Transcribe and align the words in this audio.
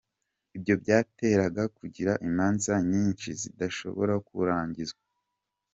Ibyo 0.57 0.73
byateraga 0.81 1.63
kugira 1.77 2.11
imanza 2.27 2.73
nyinshi 2.91 3.29
zidashobora 3.41 4.13
kurangizwa. 4.27 5.03